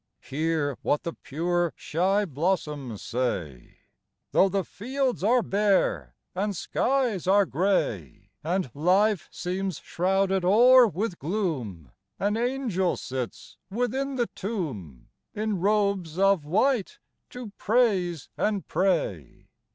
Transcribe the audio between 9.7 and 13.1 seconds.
shrouded o'er with gloom, An angel